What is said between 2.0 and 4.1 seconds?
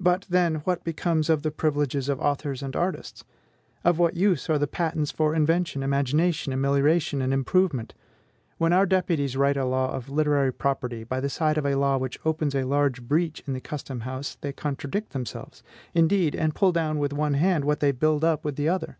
of authors and artists? Of